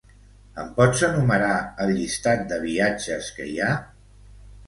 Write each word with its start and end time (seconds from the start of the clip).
Em 0.61 0.69
pots 0.79 1.03
enumerar 1.07 1.57
els 1.85 1.93
llistats 1.99 2.49
de 2.53 2.59
viatges 2.65 3.31
que 3.35 3.47
hi 3.53 3.57
ha? 3.67 3.71